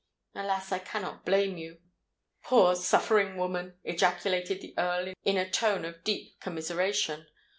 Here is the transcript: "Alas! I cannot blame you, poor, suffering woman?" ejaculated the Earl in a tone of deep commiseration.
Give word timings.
"Alas! 0.33 0.71
I 0.71 0.79
cannot 0.79 1.25
blame 1.25 1.57
you, 1.57 1.79
poor, 2.41 2.75
suffering 2.75 3.37
woman?" 3.37 3.77
ejaculated 3.83 4.59
the 4.59 4.73
Earl 4.75 5.13
in 5.23 5.37
a 5.37 5.47
tone 5.47 5.85
of 5.85 6.03
deep 6.03 6.39
commiseration. 6.39 7.27